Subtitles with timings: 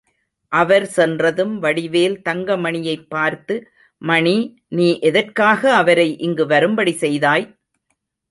[0.51, 3.55] அவர் சென்றதும் வடிவேல் தங்கமணியைப் பார்த்து,
[4.01, 4.35] மணி,
[4.67, 7.45] நீ எதற்காக அவரை இங்கு வரும்படி செய்தாய்?